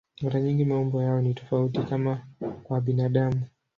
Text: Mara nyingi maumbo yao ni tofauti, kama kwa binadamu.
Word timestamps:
Mara 0.21 0.39
nyingi 0.41 0.65
maumbo 0.65 1.01
yao 1.03 1.21
ni 1.21 1.33
tofauti, 1.33 1.79
kama 1.83 2.27
kwa 2.63 2.81
binadamu. 2.81 3.41